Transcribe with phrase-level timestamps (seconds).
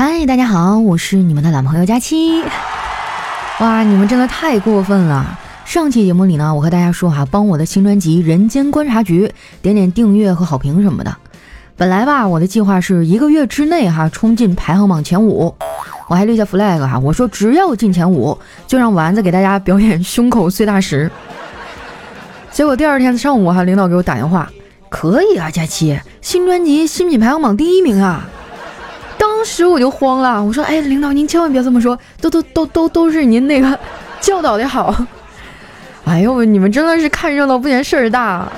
[0.00, 2.44] 嗨，大家好，我是你们的懒朋友佳期。
[3.58, 5.36] 哇，你们真的太过分了！
[5.64, 9.26] 上期节目里呢，我和大家说哈，帮我的新专辑《人间观察局》
[9.60, 11.16] 点点订阅和好评什么的。
[11.76, 15.52] 本来吧，我的计划是一个月之内哈冲进排行榜前五，
[16.06, 18.38] 我还立下 flag 哈，我说只要进前五，
[18.68, 21.10] 就让丸子给大家表演胸口碎大石。
[22.52, 24.48] 结果第二天上午哈，领导给我打电话，
[24.88, 28.30] 可以啊，佳期，新专辑新品排行榜第一名啊！
[29.38, 33.78] 当时我就慌了，我说：“哎，领导您千万别这么说，都都都都都是您那个
[34.20, 34.92] 教导的好。”
[36.04, 38.50] 哎呦，你们真的是看热闹不嫌事儿大。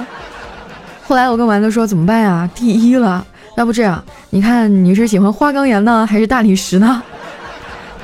[1.02, 2.48] 后来我跟丸子说：“怎么办呀？
[2.54, 3.22] 第一了，
[3.58, 7.02] 要不这样，你看你是喜欢花岗岩呢，还是大理石呢？”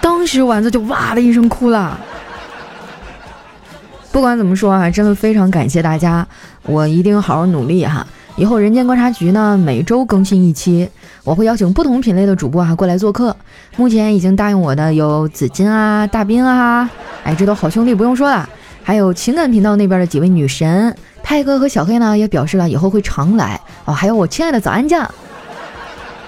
[0.02, 1.98] 当时丸子就哇的一声哭了。
[4.12, 6.26] 不管怎么说啊，真的非常感谢大家，
[6.64, 8.06] 我一定好好努力哈。
[8.36, 10.86] 以后人间观察局呢，每周更新一期，
[11.24, 13.34] 我会邀请不同品类的主播啊过来做客。
[13.76, 16.88] 目前已经答应我的有紫金啊、大兵啊，
[17.24, 18.46] 哎，这都好兄弟不用说了。
[18.82, 23.94] 还有情感频道那边的几位女神，泰哥和小黑呢也表示了以后会常来哦。
[23.94, 25.10] 还有我亲爱的早安酱，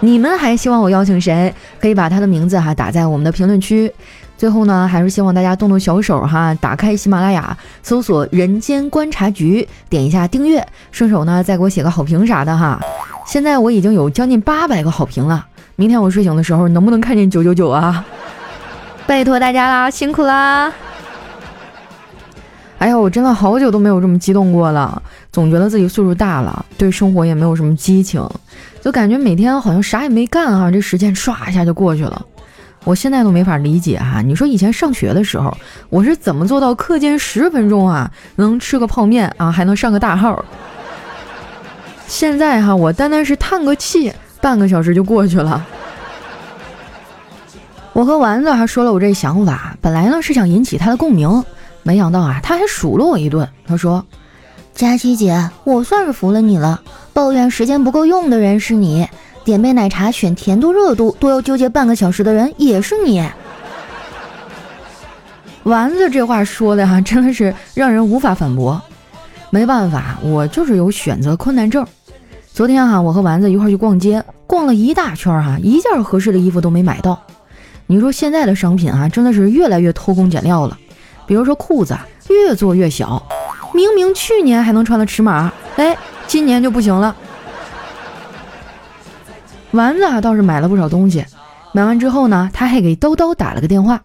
[0.00, 1.54] 你们还希望我邀请谁？
[1.78, 3.92] 可以把他的名字哈打在我们的评论区。
[4.38, 12.80] 最后呢，还是希望大家动动小手哈，打开喜马拉雅，搜索“人间观察局”，点一下订阅，顺手呢再给我写个好评啥的哈。
[13.26, 15.44] 现在我已经有将近八百个好评了，
[15.74, 18.04] 明天我睡醒的时候能不能看见九九九啊？
[19.08, 20.72] 拜托大家啦，辛苦啦！
[22.78, 28.24] 哎呀，我真的好久都没有这么激动过了，总觉得自己岁数大了，对生活也没有什么激情，
[28.80, 32.24] 就感觉每天好像啥也没干啊，这时间唰一下就过去了。
[32.88, 35.54] 我现在都没法理解哈，你说以前上学的时候，
[35.90, 40.42] 我是怎么做到课间十分钟啊能吃个泡面啊还能上个大号？
[42.06, 45.62] 现在哈，我单单是叹个气，半个小时就过去了。
[47.92, 51.44] 我和丸子还说了我这想法，本来呢是想引起他的共鸣，
[51.82, 53.46] 没想到啊他还数落我一顿。
[53.66, 54.02] 他说
[54.72, 56.80] ：“佳琪姐，我算是服了你了，
[57.12, 59.06] 抱怨时间不够用的人是你。”
[59.48, 63.26] 点杯奶茶选甜度热度都要纠结半个小时的人也是你，
[65.62, 68.78] 丸子这话说的哈真的是让人无法反驳。
[69.48, 71.86] 没办法，我就是有选择困难症。
[72.52, 77.18] 昨天哈我和丸子一块去逛街，逛了一大圈哈，一件合适的衣服都没买到。
[77.86, 80.76] 你说现在的商品啊真的是越来越偷工减料了，
[81.26, 81.96] 比如说裤子
[82.28, 83.26] 越做越小，
[83.72, 87.16] 明明去年还能穿的尺码，哎，今年就不行了。
[89.72, 91.24] 丸子啊倒是买了不少东西，
[91.72, 94.00] 买完之后呢，他还给兜兜打了个电话。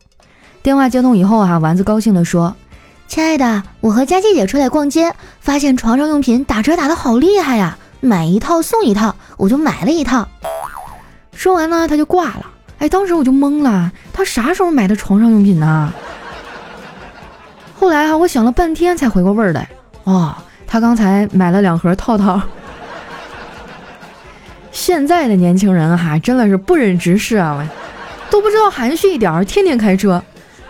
[0.62, 2.56] 电话接通以后啊，丸子高兴地说
[3.08, 10.28] ：“亲爱的，我和佳琪姐出来逛街，发现床上用品打折打的好厉害呀，买一套送一套，我就买了一套。”
[11.36, 12.46] 说完呢，他就挂了。
[12.80, 15.94] 哎，当时我就懵了，他啥时候买的床上用品呢？
[17.80, 19.70] 后来啊，我想了半天才回过味儿来，
[20.04, 20.36] 哦，
[20.68, 22.42] 他刚才买了两盒套套。
[24.74, 27.66] 现在的年轻人哈，真的是不忍直视啊，
[28.30, 30.22] 都不知道含蓄一点，天天开车。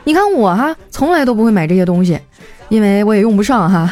[0.04, 2.20] 你看我哈，从来都不会买这些东西，
[2.68, 3.92] 因为我也用不上哈。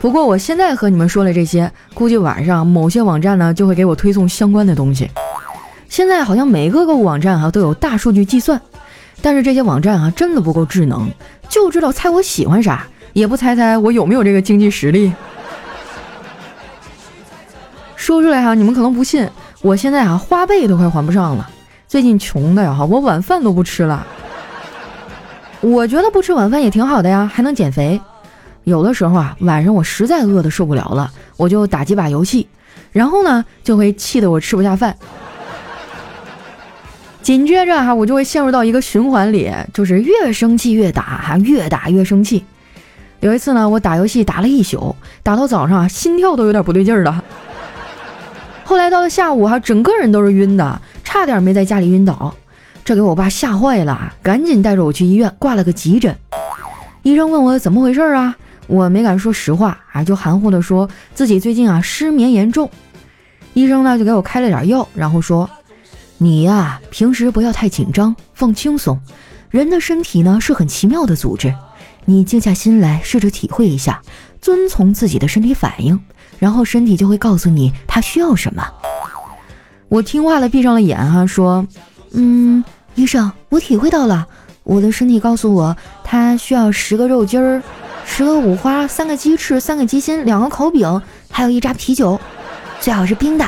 [0.00, 5.08] 不过我现在和你们说了这些，估计晚上某些网站呢就会给我推送相关的东西。
[5.88, 8.60] 现在好像每个购物网站哈都有大数据计算，
[9.22, 11.08] 但是这些网站啊真的不够智能，
[11.48, 15.12] 就知道猜我喜欢啥，也不猜猜我有没有这个经济实力。
[18.00, 19.28] 说出来哈，你们可能不信，
[19.60, 21.46] 我现在啊花呗都快还不上了。
[21.86, 24.06] 最近穷的呀哈，我晚饭都不吃了。
[25.60, 28.00] 我觉得不吃晚饭也挺好的呀，还能减肥。
[28.64, 32.48] 有的时候啊，晚上我实在饿的受不了了，我就打几把游戏，
[32.90, 34.96] 然后呢就会气得我吃不下饭。
[37.20, 42.42] 紧接着哈，我就会陷入到一个循环里，就是越生气越打，哈，越打越生气。
[43.20, 47.22] 有一次呢，我打游戏打了一宿，打到早上心跳都有点不对劲儿了。
[48.70, 52.32] 后来到了下午，哈，整个人都是晕的，差点没在家里晕倒，
[52.84, 56.16] 这给我爸吓坏了，赶紧带着我去医院挂了个急诊。
[57.02, 58.36] 医生问我怎么回事啊，
[58.68, 62.70] 我没敢说实话啊，就含糊的说自己最近啊失眠严重。
[63.54, 65.50] 医生呢就给我开了点药，然后说，
[66.18, 69.00] 你呀平时不要太紧张，放轻松。
[69.48, 71.52] 人的身体呢是很奇妙的组织，
[72.04, 74.00] 你静下心来试着体会一下，
[74.40, 76.00] 遵从自己的身体反应。
[76.40, 78.66] 然后身体就会告诉你他需要什么。
[79.88, 81.66] 我听话的闭上了眼哈，说
[82.12, 82.64] ：“嗯，
[82.94, 84.26] 医生，我体会到了，
[84.62, 87.62] 我的身体告诉我他需要十个肉筋儿，
[88.06, 92.18] 十个五花，三个鸡翅，三个鸡心，两个烤饼，还有一扎啤酒，
[92.80, 93.46] 最好是冰的。”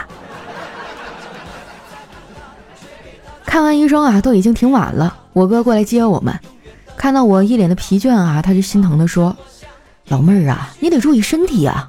[3.47, 5.17] 看完医生啊，都已经挺晚了。
[5.33, 6.39] 我哥过来接我们，
[6.97, 9.35] 看到我一脸的疲倦啊，他就心疼的说
[10.09, 11.87] ：“老妹儿啊，你得注意身体啊。”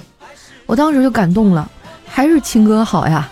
[0.74, 1.70] 我当时就感动了，
[2.08, 3.30] 还是亲哥好呀。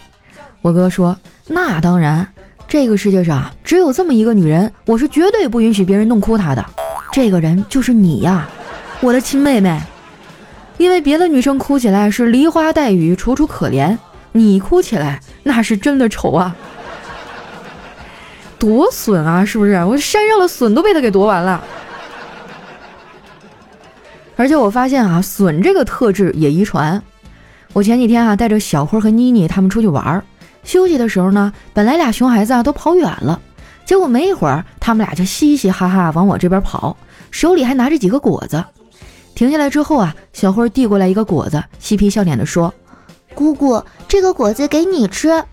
[0.61, 1.17] 我哥说
[1.49, 2.27] ：“那当然，
[2.67, 6.63] 这个世界上只有这么一个女人，我是绝对不允许别人弄哭她的。
[7.11, 8.47] 这个人就是你呀，
[8.99, 9.81] 我的亲妹妹。
[10.77, 13.97] 因为别的女生哭起来是梨花带雨、楚楚可怜，
[14.33, 16.55] 你哭起来那是真的丑啊。”
[18.59, 19.83] 多损啊，是不是？
[19.83, 21.63] 我山上的笋都被他给夺完了。
[24.35, 27.01] 而且我发现啊，笋这个特质也遗传。
[27.73, 30.23] 我前几天啊，带着小辉和妮妮他们出去玩儿，
[30.63, 33.39] 休息的时候呢，本来俩熊孩子啊都跑远了，
[33.85, 36.95] 结果没一会儿，他们俩就嘻嘻哈哈往我这边跑，
[37.31, 38.63] 手里还拿着几个果子。
[39.33, 42.73] 停下来之后啊，小辉递过来一个果子，嬉皮笑脸的说
[43.33, 45.44] ：“姑姑，这个果子给你吃。”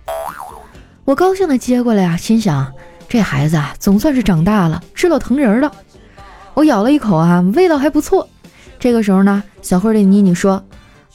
[1.07, 2.71] 我高兴的接过来啊，心想。
[3.09, 5.73] 这孩子啊，总算是长大了，知道疼人了。
[6.53, 8.29] 我咬了一口啊，味道还不错。
[8.79, 10.63] 这个时候呢，小辉对妮妮说：“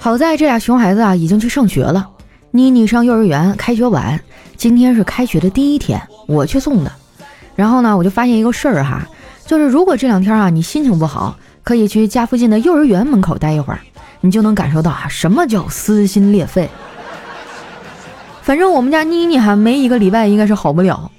[0.00, 2.10] 好在这俩熊孩子啊，已经去上学了。
[2.50, 4.20] 妮妮上幼儿园，开学晚，
[4.56, 6.90] 今天是开学的第一天，我去送的。
[7.54, 9.06] 然后呢，我就发现一个事儿哈，
[9.46, 13.78] 就是如果这两天啊，你心情不好，可以去家附近的幼儿园门口待一会儿，
[14.20, 16.68] 你就能感受到啊，什么叫撕心裂肺。
[18.42, 21.12] 反正我们家妮妮哈没一个礼拜应该是好不了。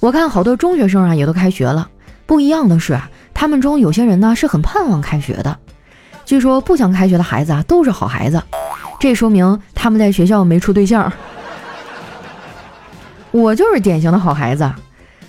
[0.00, 1.88] 我看好多中学生啊也都开学了，
[2.24, 5.58] 不一样的是啊，他们中有些人呢是很盼望开学的。
[6.24, 8.42] 据说不想开学的孩子啊都是好孩子，
[8.98, 11.12] 这说明他们在学校没处对象。
[13.32, 14.72] 我就是典型的好孩子。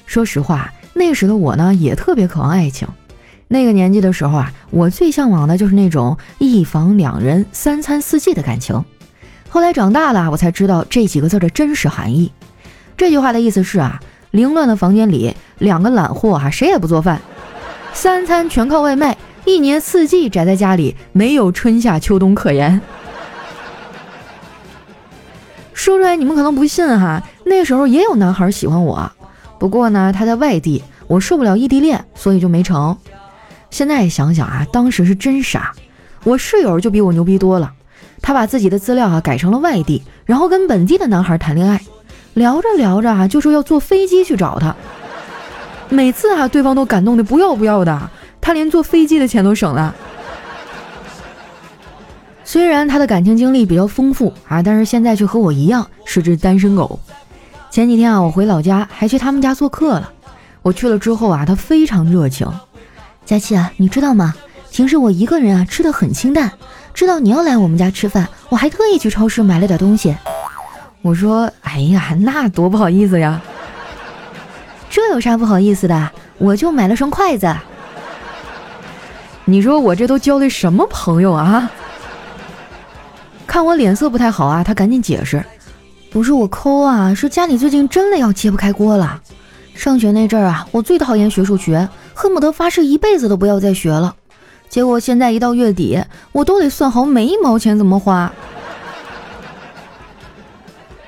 [0.06, 2.88] 说实话，那时的我呢也特别渴望爱情。
[3.50, 8.86] 那个年纪的时候啊，我最向往的就是那种一房两人、三餐四季的感情。
[9.50, 12.32] 后来长大了，我才知道这几个字的真实含义。
[12.96, 14.00] 这句话的意思是啊，
[14.32, 17.22] 凌乱的房间里，两个懒货哈，谁也不做饭，
[17.98, 22.80] 三餐全靠外卖，一年四季宅在家里，没有春夏秋冬可言。
[25.74, 29.12] 说出来你们可能不信哈，那时候也有男孩喜欢我，
[29.58, 32.96] 不过呢，他在外地，我受不了异地恋，所以就没成。
[33.72, 35.74] 现在想想啊，当时是真傻，
[36.24, 37.74] 我室友就比我牛逼多了。
[38.22, 41.82] 他把自己的资料啊改成了外地，然后跟本地的男孩谈恋爱，
[42.36, 44.76] 聊着聊着啊就说要坐飞机去找他。
[45.90, 48.10] 每次啊对方都感动的不要不要的，
[48.42, 49.96] 他连坐飞机的钱都省了。
[52.44, 57.00] 虽然他的感情经历比较丰富啊，但是现在却和我一样是只单身狗。
[57.70, 60.12] 前几天啊我回老家还去他们家做客了，
[60.62, 62.48] 我去了之后啊他非常热情。
[63.26, 64.34] 佳琪啊，你知道吗？
[64.72, 66.52] 平时我一个人啊吃的很清淡。
[66.94, 70.16] 知道你要来我们家吃饭，我还特意去超市买了点东西。
[71.02, 73.40] 我说：“哎呀，那多不好意思呀！
[74.90, 76.12] 这有啥不好意思的？
[76.38, 77.54] 我就买了双筷子。
[79.46, 81.70] 你说我这都交的什么朋友啊？”
[83.48, 85.44] 看我脸色不太好啊，他赶紧解释
[86.12, 89.22] ：“不是我抠啊，是家里最近真的要揭不开锅了。
[89.74, 94.16] 上学那阵儿啊，我最讨厌学数学，恨不得发誓一辈子都不要再学了。”
[94.70, 96.04] 结果现在一到月底，
[96.34, 98.30] 我都得算好每一毛钱怎么花。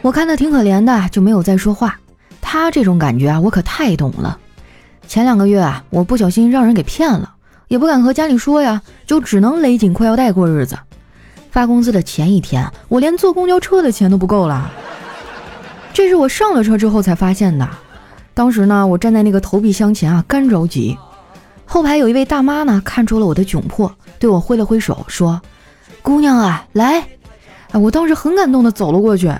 [0.02, 2.00] 我看他挺可怜的，就没有再说话。
[2.42, 4.38] 他这种感觉啊，我可太懂了。
[5.08, 7.34] 前两个月啊，我不小心让人给骗了，
[7.68, 10.78] 也不敢和家里说呀，就只能勒紧裤腰带过日子。
[11.52, 14.70] 发工资的前一天，我连坐公交车的钱都不够了。
[15.94, 17.68] 这是我上了车之后才发现的。
[18.36, 20.98] 当时呢，我站在那个投币箱前啊，干着急。
[21.66, 25.42] 后排有一位大妈呢，看出了我的窘迫，对我挥了挥手，说
[26.02, 27.04] ：“姑娘啊，来。”
[27.72, 29.32] 哎，我当时很感动的走了过去，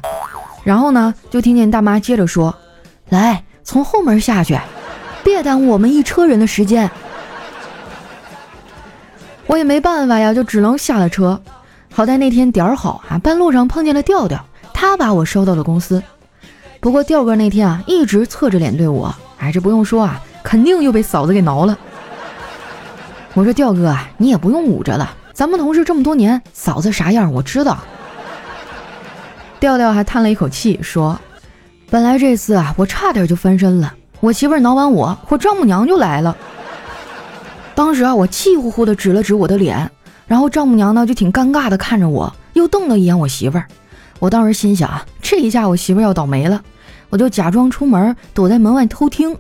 [0.64, 2.54] 然后呢，就听见大妈接着说
[3.10, 4.60] ：“来，从后门下去，
[5.24, 6.90] 别耽误我们一车人的时间。”
[9.48, 11.42] 我也没办法呀，就只能下了车。
[11.92, 16.04] 好在那天点儿好啊，半路上碰见了调调，他把我捎到了公司。
[16.80, 21.78] 不过调哥那天啊，一直侧着脸对我，哎，这不用说啊，肯定又被嫂子给挠了。
[23.34, 27.80] 我说调哥啊，你也不用捂着了，咱们同事这么多年，嫂子啥样我知道。
[29.60, 31.20] 调调还叹了一口气说
[31.90, 36.38] ：“本来这次啊，我差点就翻身了，我媳妇儿挠完我，我丈母娘就来了。
[37.74, 39.90] 当时啊，我气呼呼的指了指我的脸，
[40.28, 43.66] 然后丈母娘呢就挺尴尬的看着我，又瞪了一眼我媳妇儿。
[44.20, 46.62] 我当时心想啊，这一下我媳妇儿要倒霉了，
[47.10, 49.36] 我就假装出门躲在门外偷听。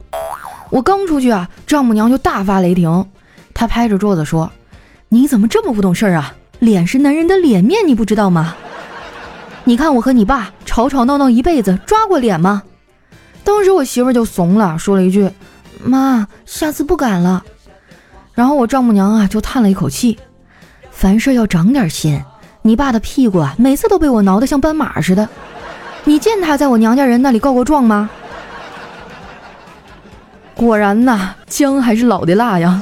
[0.71, 3.05] 我刚出去啊，丈母娘就大发雷霆。”
[3.53, 4.49] 她拍着桌子说
[5.09, 6.33] ：“你怎么这么不懂事儿啊？
[6.57, 8.55] 脸是男人的脸面，你不知道吗？
[9.69, 12.63] 你看我和你爸吵吵闹闹一辈子，抓过脸吗？”
[13.45, 15.29] 当时我媳妇就怂了，说了一句
[15.85, 17.43] ：“妈，下次不敢了。”
[18.33, 20.17] 然后我丈母娘啊就叹了一口气
[20.89, 22.19] ：“凡事要长点心。
[22.63, 25.29] 你爸的屁股啊，每次都被我挠得像斑马似的。
[26.03, 28.09] 你见他在我娘家人那里告过状吗？”
[30.57, 32.81] 果然呐，姜还是老的辣呀。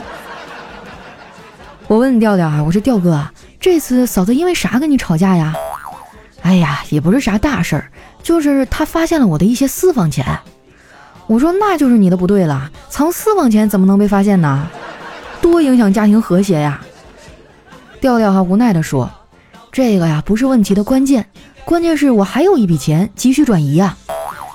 [1.88, 3.28] 我问调调啊，我说调哥，
[3.60, 5.54] 这次嫂子因为啥跟你吵架呀？
[6.48, 7.92] 哎呀，也不是啥大事儿，
[8.24, 10.26] 就是他发现了我的一些私房钱。
[11.26, 14.66] 我说那就是你的不对了，藏私房钱怎么能被发现呢？
[15.42, 16.80] 多影响家庭和谐呀！
[18.00, 19.12] 调调哈无奈的说
[19.74, 21.28] ：“这个呀不是问题的关键，
[21.66, 23.98] 关键是我还有一笔钱急需转移呀。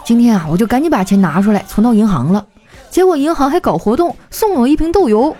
[0.02, 2.46] 今天啊我就赶紧把钱拿出来存到银行了，
[2.90, 5.36] 结果银行还搞活动送了我一瓶豆油，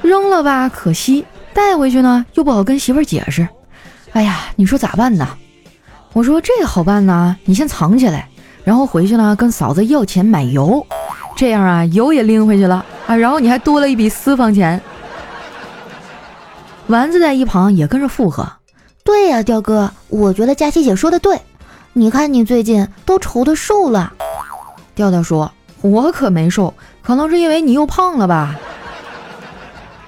[0.00, 3.48] 扔了吧可惜，带回去呢又不好跟媳妇儿解释。
[4.14, 5.28] 哎呀，你说咋办呢？
[6.12, 8.28] 我说这个好办呐，你先藏起来。”
[8.64, 10.86] 然后回去呢，跟嫂子要钱买油，
[11.36, 14.80] 这样啊，油也拎回去了啊，然后你还多了一笔私房钱。
[16.86, 18.48] 丸子在一旁也跟着附和
[19.04, 21.38] ：“对呀，雕哥，我觉得佳琪姐说的对。
[21.92, 24.12] 你看你最近都愁的瘦了。”
[24.94, 25.50] 调调说
[25.82, 28.54] ：“我可没瘦，可能是因为你又胖了吧。”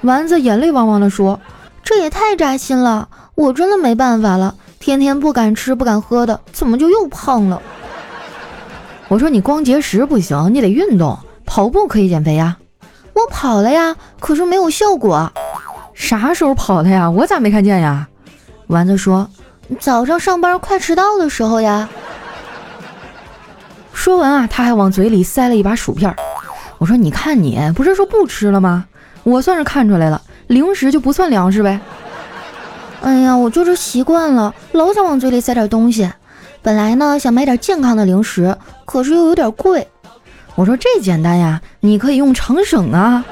[0.02, 1.40] 丸子眼泪汪汪的说
[1.86, 7.62] ：“这也太扎心了，我真的没办法了，天天不敢吃不敢喝的，怎么就又胖了？”
[9.06, 12.56] 我说你光节食不行，你得运动，跑步可以减肥呀。
[13.12, 15.32] 我跑了呀，可是没有效果。
[15.94, 17.08] 啥时候跑的呀？
[17.08, 18.08] 我咋没看见呀？
[18.66, 19.30] 丸子说，
[19.78, 21.88] 早上上班快迟到的时候呀。
[23.92, 26.12] 说完啊，他还往嘴里塞了一把薯片。
[26.78, 28.86] 我说你看你不是说不吃了吗？
[29.22, 31.80] 我算是看出来了，零食就不算粮食呗。
[33.02, 36.10] 哎呀，我就是习惯了，老想往嘴里塞点东西。
[36.62, 39.86] 本来呢想买点健康的零食，可是又有点贵。
[40.54, 43.24] 我说这简单呀，你可以用长省啊。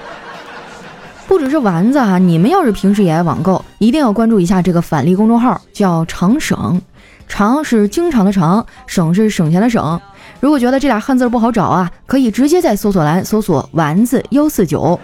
[1.26, 6.80] 不只是丸子哈，你们要是平时也爱网购，一定要关注一下这个返利公众号，叫长省。
[7.26, 9.99] 长是经常的长，省是省钱的省。
[10.38, 15.00] 如果觉得这俩汉字不好找啊，可以直接在搜索栏搜索丸子幺四九，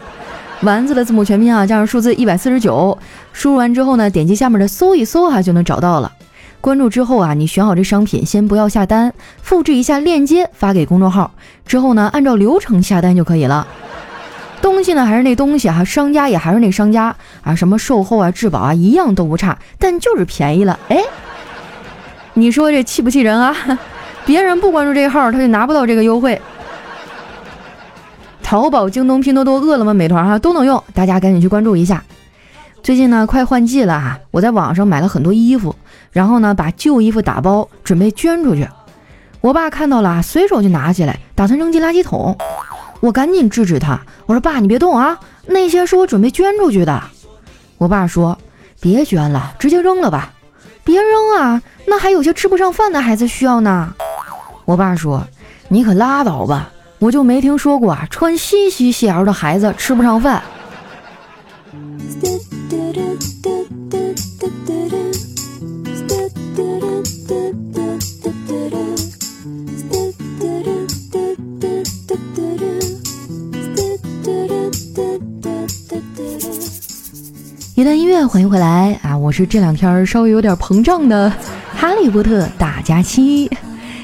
[0.63, 2.97] 丸子的字母全拼啊，加上数字一百四十九，
[3.33, 6.13] 输入完之后呢，点击下面的搜一搜哈，就能找到了。
[6.61, 11.33] 关注之后啊，你选好这商品，先不要下单，复制一下链接发给公众号，
[11.65, 13.67] 之后呢，按照流程下单就可以了。
[14.61, 20.79] 东西呢还是那东西哈，商家也还是那商家啊，什么售后啊、质保啊，一样都不差，但就是便宜了。
[20.89, 20.99] 哎，
[22.35, 23.57] 你说这气不气人啊？
[24.27, 26.39] 别人不关注这号，他就拿不到这个优惠。
[28.51, 32.03] 淘宝、京东、拼多多、饿了么、美团哈都能用，大家赶紧去关注一下。
[32.83, 35.73] 最近呢，快换季了哈，我在网上买了很多衣服。
[36.11, 38.69] 然后呢，把旧衣服打包准备捐出去。
[39.41, 42.37] 我爸看到了，随手就拿起来，打算扔进垃圾桶。
[42.99, 45.17] 我赶紧制止他，我说：“爸，你别动啊，
[45.47, 47.01] 那些是我准备捐出去的。”
[47.79, 48.37] 我爸说
[48.83, 50.33] ：“别捐了，直接扔了吧。”
[50.83, 53.95] 别扔啊，那还有些吃不上饭的孩子需要呢。
[54.65, 55.25] 我爸说
[55.71, 60.43] ：“你可拉倒吧，我就没听说过啊，穿西西鞋儿的孩子吃不上饭。”
[77.75, 79.17] 一段音乐，欢迎回来啊！
[79.17, 81.33] 我是这两天稍微有点膨胀的
[81.75, 83.51] 哈利波特大假期，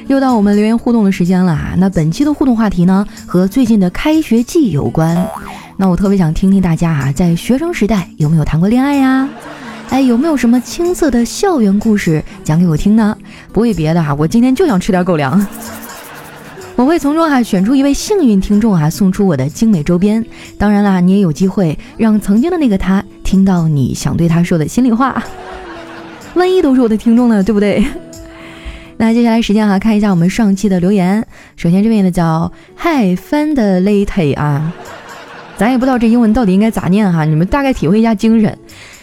[0.09, 1.75] 又到我们留言互动的时间了啊。
[1.79, 5.17] 那本期的互动话题呢，和最近的开学季有关。
[5.77, 9.29] 那我特别想听听大家啊，在学生时代有没有谈过恋爱呀？
[9.91, 13.17] 哎，有没有什么青涩的校园故事讲给我听呢？
[13.53, 15.47] 不为别的哈，我今天就想吃点狗粮。
[16.77, 20.25] 我会从中哈选出一位幸运听众哈，送出我的精美周边。
[20.59, 25.23] 当然啦，你也有机会让曾经的那个他听到你想对他说的心里话。
[26.35, 27.85] 万一都是我的听众呢，对不对？
[28.99, 31.27] 那接下来时间哈，看一下我们上期的留言。
[31.57, 34.73] 首先这位呢叫 Hi Fan 的 Late 啊，
[35.59, 38.59] 咱也不知道这英文到底应该咋念哈，你们大概体会一下精神。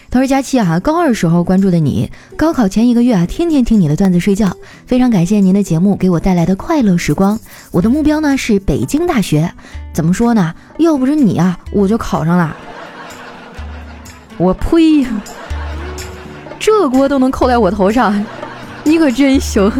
[0.10, 7.40] 他说：“佳期啊，高二时候关注的你，高考前一个月啊，天天听你的段子睡觉，非常感谢您的节目给我带来的快乐时光。
[7.72, 9.52] 我的目标呢是北京大学，
[9.92, 10.54] 怎么说呢？
[10.78, 12.56] 要不是你啊，我就考上了。
[14.38, 15.04] 我呸，
[16.60, 18.24] 这锅都能扣在我头上，
[18.84, 19.72] 你可真行。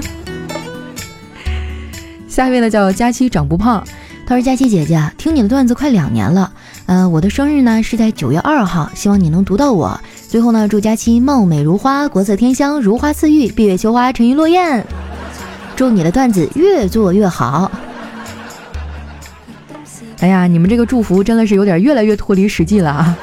[2.28, 3.84] 下一位呢叫佳期长不胖，
[4.26, 6.52] 他说：佳期姐姐，听你的段子快两年了，
[6.88, 14.84] 嗯，我的生日呢是在九月二号，希望你能读到我。”最后呢，祝佳期貌美如花，国色天香，如花似玉，闭月羞花，沉鱼落雁。
[15.76, 17.72] 祝你的段子越做越好。
[20.22, 23.16] 哎呀，你们这个祝福真的是有点越来越脱离实际了啊！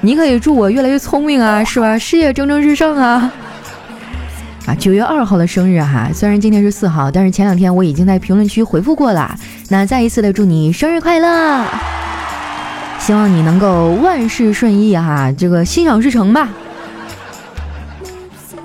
[0.00, 1.96] 你可以祝我越来越聪明啊，是吧？
[1.96, 3.32] 事业蒸蒸日上啊！
[4.66, 9.34] 啊，九月二号的生日哈，虽然今天是四号，但是前两天我已经在评论区回复过了。
[9.68, 11.64] 那再一次的祝你生日快乐，
[13.00, 16.48] 希望你能够万事顺意哈，这个心想事成吧。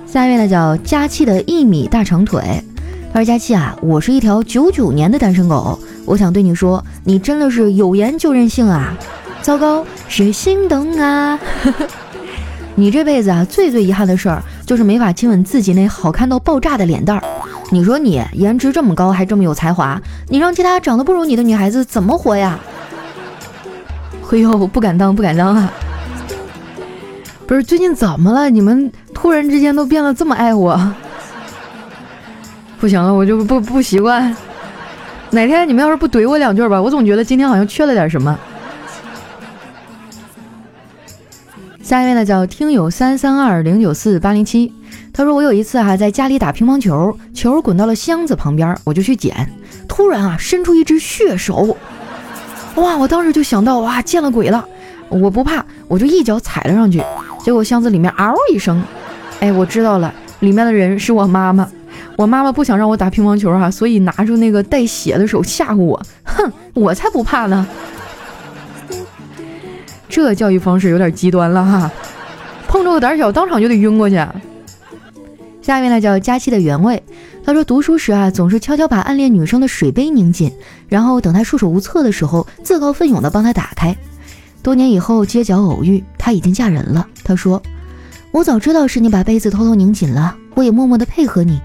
[0.06, 2.62] 下一位呢叫佳期的一米大长腿，
[3.12, 8.96] 他说佳期啊，我是一条九九年的单身狗，我想对你说，你真的是有颜就任性啊！
[9.42, 11.38] 糟糕，是心动啊！
[12.76, 17.22] 你这辈子啊，最最遗憾的事儿就是没法亲吻自己那好看到爆炸的脸蛋儿。
[17.70, 19.98] 你说你颜值这么高，还这么有才华，
[20.28, 22.58] 你让其他长得不如你的女孩子怎么活呀？
[24.22, 25.72] 嘿 呦，不敢当，不敢当啊！
[27.46, 28.50] 不是最近怎么了？
[28.50, 30.78] 你们突然之间都变得这么爱我？
[32.78, 34.36] 不行了，我就不不习惯。
[35.30, 38.38] 哪天你们要是不怼我两句吧，我总觉得今天好像缺了点什么。
[41.88, 44.70] 下一位呢，叫听友三三二零九四八零七。
[45.10, 49.50] 他说：“我有一次哈在家里打乒乓球，球滚到了箱子旁边，我就去捡，
[49.88, 51.74] 突然啊伸出一只血手，
[52.74, 52.94] 哇！
[52.98, 54.62] 我当时就想到哇，见了鬼了！
[55.08, 57.02] 我不怕，我就一脚踩了上去，
[57.42, 58.82] 结果箱子里面嗷一声，
[59.40, 61.66] 哎，我知道了，里面的人是我妈妈。
[62.16, 66.02] 我妈妈不想让我打乒乓球哈，所以拿出那个带血的手吓唬我。
[66.24, 67.66] 哼，我才不怕呢！”
[70.08, 71.92] 这教育方式有点极端了哈，
[72.66, 74.16] 碰着个胆小，当场就得晕过去。
[75.60, 77.02] 下面呢叫佳期的原味，
[77.44, 80.50] 他说读书时啊总是悄悄把暗恋女生的水杯拧紧，
[80.88, 83.94] 然后等她束手无策的时候，自告奋勇的帮她打开。
[84.62, 87.06] 多年以后街角偶遇，她已经嫁人了。
[87.22, 87.62] 他说
[88.30, 91.60] 我早知道是你把杯子偷偷拧紧了，我也默默的配合你。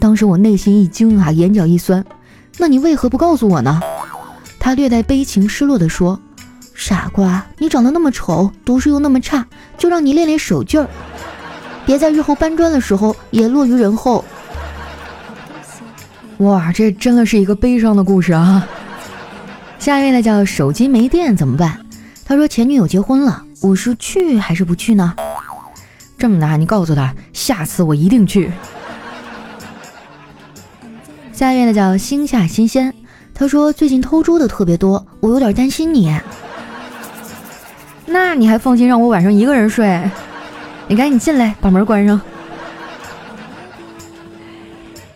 [0.00, 2.04] 当时我内心一惊啊，眼角一酸，
[2.58, 3.80] 那你为何不告诉我呢？
[4.58, 6.20] 他略带悲情失落的说。
[6.78, 9.44] 傻瓜，你长得那么丑，读书又那么差，
[9.76, 10.88] 就让你练练手劲儿，
[11.84, 14.24] 别在日后搬砖的时候也落于人后。
[16.38, 18.64] 哇，这真的是一个悲伤的故事啊！
[19.80, 21.80] 下一位呢，叫手机没电怎么办？
[22.24, 25.16] 他说前女友结婚了，我是去还是不去呢？
[26.16, 28.52] 这么难，你告诉他，下次我一定去。
[31.32, 32.94] 下一位呢，叫心下新鲜，
[33.34, 36.16] 他说最近偷猪的特别多，我有点担心你。
[38.10, 40.02] 那你还放心让我晚上一个人睡？
[40.86, 42.18] 你赶紧进来，把门关上。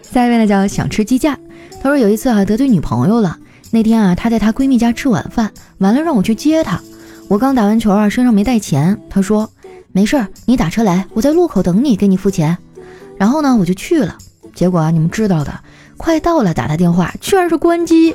[0.02, 1.38] 下一位呢叫想吃鸡架，
[1.82, 3.38] 他说有一次啊得罪女朋友了。
[3.70, 6.78] 那天啊他在她闺蜜家吃晚饭，完了让我去接她。
[7.28, 9.50] 我刚打完球啊身上没带钱，他说
[9.92, 12.58] 没事儿，你打车来，我在路口等你，给你付钱。
[13.16, 14.18] 然后呢我就去了，
[14.54, 15.60] 结果啊你们知道的，
[15.96, 18.14] 快到了打他电话居然是关机。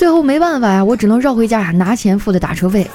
[0.00, 2.90] 最后没办法呀，我只能绕回家拿钱付的打车费。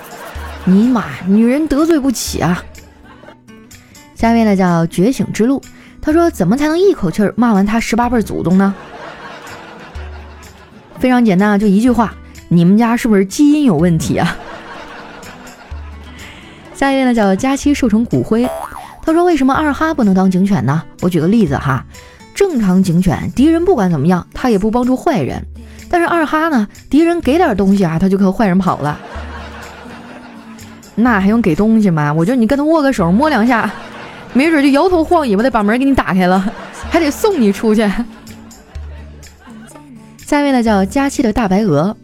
[0.63, 2.63] 尼玛，女人得罪不起啊！
[4.15, 5.61] 下面呢叫觉醒之路，
[6.01, 8.73] 他说怎么才能一口气骂完他十八辈祖宗呢？
[10.97, 12.11] 非常简单啊，就一句话，
[12.47, 14.35] 你们家是不是基因有问题啊？
[16.73, 18.49] 下一位呢叫佳期瘦成骨灰，
[19.03, 20.81] 他说为什么二哈不能当警犬呢？
[21.03, 21.85] 我举个例子哈，
[22.33, 25.45] 正常警犬敌人不管怎么样，他也不帮助坏人。
[25.95, 26.67] 但是二哈呢？
[26.89, 28.99] 敌人给点东西啊，他就和坏人跑了。
[30.93, 32.11] 那还用给东西吗？
[32.11, 33.71] 我觉得你跟他握个手，摸两下，
[34.33, 36.53] 没准就摇头晃尾巴的把门给你打开了，
[36.91, 37.89] 还得送你出去。
[40.27, 41.95] 下一位呢叫佳期的大白鹅，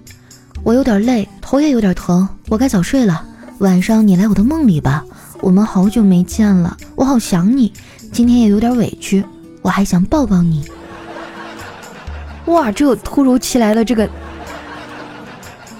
[0.63, 3.21] 我有点累，头也有点疼，我该早睡了。
[3.57, 5.03] 晚上你来我的梦里吧，
[5.41, 7.73] 我们好久没见了，我好想你。
[8.13, 9.21] 今天也有点委屈，
[9.61, 10.63] 我还想抱抱你。
[12.45, 14.09] 哇，这突如其来的这个，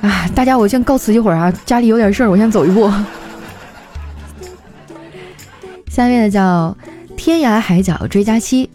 [0.01, 2.89] 啊，大家我先告辞一会儿啊，家里有点事儿，我先走一步。
[5.89, 6.75] 下面的叫
[7.17, 8.69] 天涯海角追加期，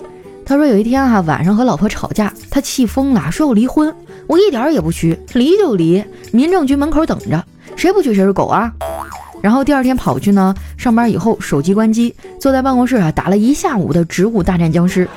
[0.45, 3.95] 他说有一天哈晚上和老婆吵架，他气疯了，说要离婚，
[4.27, 7.43] 我一点也不虚，离就离，民政局门口等着，
[7.77, 8.73] 谁不去谁是狗啊。
[9.41, 15.09] 然后第二天跑去呢，上班以后手机关机，坐在办公室啊打了一下午的植物大战僵尸。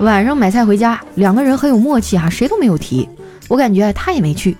[0.00, 3.06] 晚上买菜回家，两个人很有默契啊，谁都没有提。
[3.48, 4.56] 我感觉他也没去，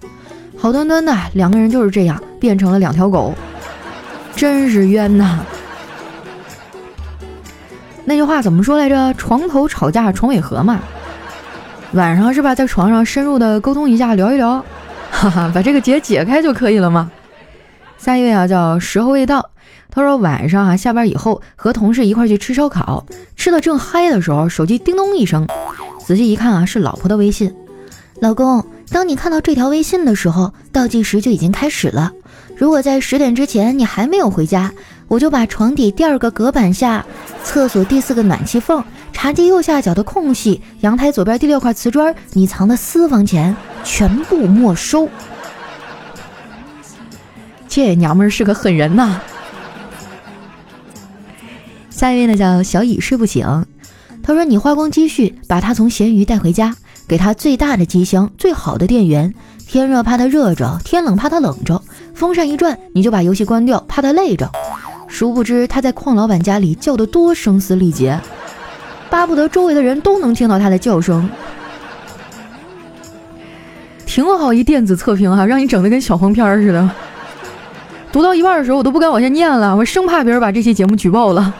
[0.57, 3.33] 好端端的两个人就是这样变成了两条狗，
[4.37, 5.39] 真是冤呐！
[8.05, 9.15] 那句话怎么说来着？
[9.15, 10.81] 床头吵架床尾和嘛。
[11.93, 14.63] 晚上是吧，在床上深入的沟通一下，聊一聊，
[15.11, 17.11] 哈哈，把这个结解开就可以了吗？
[17.97, 19.49] 下一位啊，叫时候未到。
[19.91, 23.05] 他说晚上啊，下班以后和同事一块去吃烧烤，
[23.37, 25.47] 吃的正嗨的时候，手机叮咚一声，
[26.07, 27.55] 仔细一看啊，是老婆的微信。
[28.21, 32.13] 老公，当你看到这条微信的时候，倒计时就已经开始了。
[32.57, 34.71] 如果在十点之前你还没有回家，
[35.09, 37.05] 我就把床底第二个隔板下、
[37.43, 45.09] 厕所第四个暖气缝、茶几右下角的空隙、阳台左边第六块瓷砖，你藏的私房钱全部没收。
[47.67, 49.21] 这娘们儿是个狠人呐！
[52.01, 53.67] 下一位呢叫小乙睡不醒，
[54.23, 56.75] 他说你花光积蓄把他从咸鱼带回家，
[57.07, 59.35] 给他最大的机箱、最好的电源，
[59.67, 61.83] 天热怕他热着，天冷怕他冷着，
[62.15, 64.51] 风扇一转你就把游戏关掉，怕他累着。
[65.09, 68.19] 殊不知他在矿老板家里叫的多声嘶力竭，
[69.11, 71.29] 巴不得周围的人都能听到他的叫声。
[74.07, 76.91] 挺好一电子测评哈，让你整的跟小黄片似的。
[78.11, 81.55] 读到一半的时候，我都不敢往下念了，我生怕别人把这期节目举报了。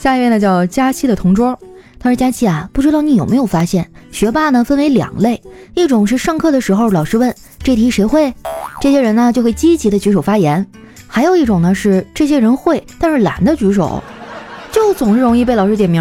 [0.00, 1.58] 下一位呢，叫佳期的同桌，
[1.98, 5.42] 他说：“佳期啊，不知道你有没有发现，学霸呢分为两类，
[5.74, 7.34] 一种是上课的时候老师问
[7.64, 8.32] 这题谁会，
[8.80, 10.64] 这些人呢就会积极的举手发言；
[11.08, 14.00] 还有一种呢是这些人会，但是懒得举手，
[14.70, 16.00] 就总是容易被老师点名。”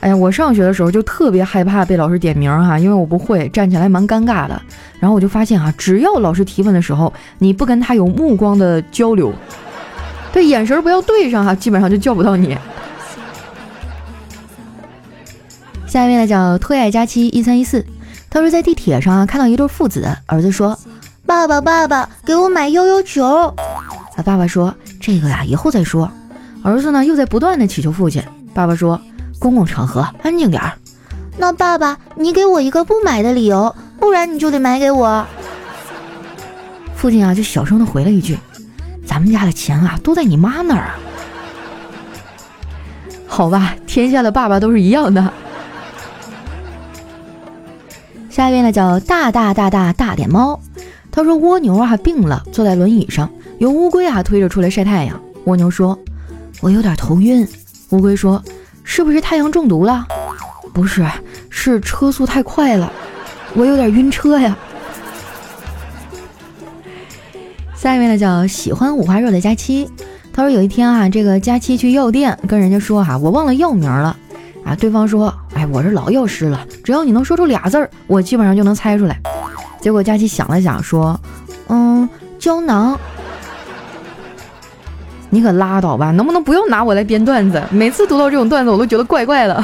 [0.00, 4.60] 哎呀，我上学的时候就特别害怕被老师点名哈，因为我不会站起来蛮尴尬的。
[5.00, 9.32] 然后我就发现哈，只要老师提问的时候，你不跟他有目光的交流，
[10.34, 12.58] 对眼神不要对上哈，基本上就叫不到你。
[15.86, 17.86] 下一位呢叫特爱佳期一三一四，
[18.28, 20.76] 他说在地铁上啊看到一对父子，儿子说
[21.24, 23.24] ：“爸爸爸爸，给我买悠悠球。”
[24.18, 26.10] 啊，爸爸说：“这个呀以后再说。”
[26.64, 28.20] 儿子呢又在不断的祈求父亲，
[28.52, 29.00] 爸爸说。
[29.40, 30.72] 公共场合，安静点儿。
[31.36, 35.26] 那爸爸，你给我一个不买的理由，不然你就得买给我。
[36.96, 38.38] 父亲啊，就小声的回了一句
[39.06, 40.98] ：“咱们家的钱啊，都在你妈那儿啊。”
[43.26, 45.32] 好吧，天下的爸爸都是一样的。
[48.30, 50.60] 下一位呢，叫大大大大大脸猫。
[51.10, 55.20] 他说蜗牛啊病了，坐在轮椅上，由乌龟啊推着出来晒太阳。
[55.44, 55.98] 蜗牛说
[56.60, 57.46] ：“我有点头晕。”
[57.90, 58.42] 乌龟说。
[58.86, 60.06] 是不是太阳中毒了？
[60.74, 61.08] 不是，
[61.48, 62.92] 是车速太快了，
[63.54, 64.54] 我有点晕车呀。
[67.84, 69.86] 下一位呢，叫喜欢五花肉的佳期。
[70.32, 74.16] 他说有一天啊，这个佳期去药店跟人家说哈，我忘了药名了
[74.64, 74.74] 啊。
[74.74, 79.20] 对方说，哎，我是老药师了，只要你能说出俩字儿，我基本上就能猜出来。
[79.82, 81.20] 结果佳期想了想说，
[81.68, 82.98] 嗯，胶囊。
[85.28, 87.62] 你可拉倒吧，能不能不要拿我来编段子？
[87.70, 89.62] 每次读到这种段子，我都觉得怪怪的。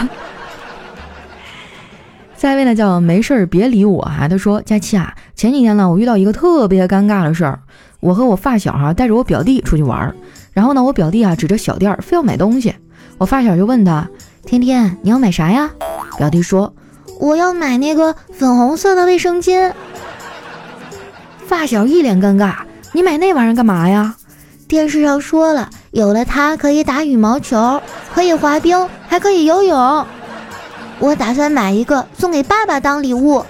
[2.36, 4.28] 下一位呢，叫没事儿别理我啊。
[4.28, 7.60] 他说：“佳期啊，前几天呢，我遇到一个特别尴尬的事儿。
[8.00, 10.14] 我和我发小哈带着我表弟出去玩儿，
[10.52, 12.74] 然后呢，我表弟啊指着小店儿非要买东西，
[13.18, 14.08] 我发小就问他：
[14.44, 15.70] 天天你要买啥呀？
[16.16, 16.74] 表弟说：
[17.18, 19.72] 我要买那个粉红色的卫生巾。
[21.46, 22.54] 发小一脸尴尬：
[22.92, 24.16] 你买那玩意儿干嘛呀？
[24.66, 27.82] 电视上说了，有了它可以打羽毛球，
[28.14, 30.06] 可以滑冰，还可以游泳。
[31.00, 33.44] 我打算买一个送给爸爸当礼物。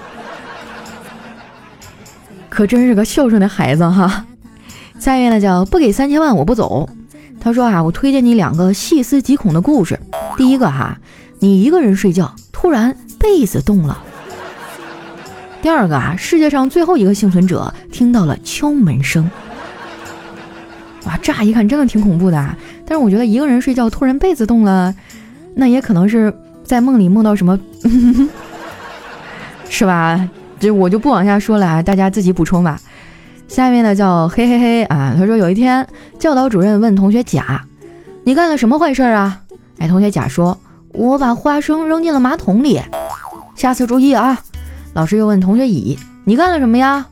[2.48, 4.24] 可真是个孝顺的孩子哈。
[5.00, 6.88] 下一位呢叫不给三千万我不走。
[7.40, 9.98] 他说啊，我推荐你两个细思极恐的故事。
[10.36, 10.98] 第一个哈，
[11.38, 13.98] 你一个人睡觉，突然被子动了。
[15.62, 19.30] 第二个啊，世界上最后一个幸存者听到了敲门声。
[21.06, 24.94] 哇，乍一看真的挺恐怖的，但是我觉得一个人睡觉突然被子动了，
[25.54, 26.32] 那也可能是
[26.62, 27.58] 在梦里梦到什么，
[29.70, 30.28] 是吧？
[30.58, 32.78] 这我就不往下说了啊，大家自己补充吧。
[33.50, 35.84] 下面呢叫嘿嘿嘿啊，他说有一天
[36.20, 37.60] 教导主任问同学甲，
[38.22, 39.40] 你干了什么坏事啊？
[39.78, 40.56] 哎，同学甲说，
[40.92, 42.80] 我把花生扔进了马桶里，
[43.56, 44.40] 下次注意啊。
[44.94, 47.04] 老师又问同学乙，你干了什么呀？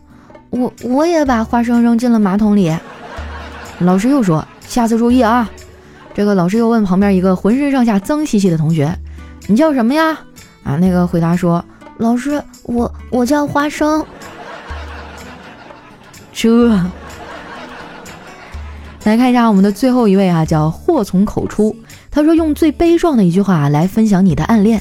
[0.50, 2.72] 我我也把花生扔进了马桶里。
[3.80, 5.50] 老师又说：“下次注意啊！”
[6.14, 8.96] 这个老师又问旁边一个浑身上下脏兮兮的同学
[9.48, 10.16] ：“你叫什么呀？”
[10.62, 11.64] 啊，那个回答说
[11.98, 14.06] ：“老师，我我叫花生。”
[16.40, 16.68] 这，
[19.02, 21.74] 来看一下我们的最后一位啊，叫祸从口出。
[22.12, 24.80] 他说：“用最悲壮的一句话来分享你的暗恋。”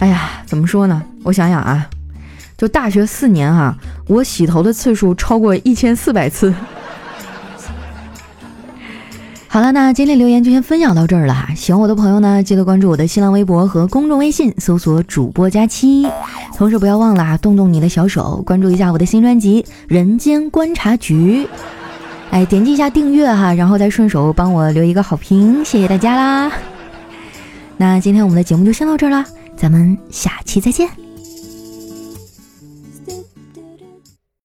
[0.00, 1.02] 哎呀，怎么说呢？
[1.22, 1.86] 我想想啊，
[2.56, 3.76] 就大学四年啊，
[4.08, 6.54] 我洗头的次数超过一千四百次。
[9.56, 11.54] 好了，那今天留言就先分享到这儿了哈。
[11.54, 16.06] 喜欢我的朋友呢，记得关注我的新浪微博和公众微信，搜索主播佳期。
[16.58, 21.44] 同时不要忘了啊，动动你的小手，关注一下我的新专辑《人间观察局》。
[22.32, 26.52] 哎，点击一下订阅哈，然后再顺手帮我留一个好评，谢谢大家啦。
[27.78, 29.24] 那今天我们的节目就先到这儿啦，
[29.56, 31.05] 咱们下期再见。